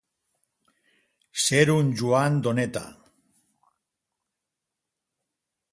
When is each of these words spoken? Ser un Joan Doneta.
Ser 1.43 1.59
un 1.73 1.91
Joan 2.01 2.41
Doneta. 2.47 2.83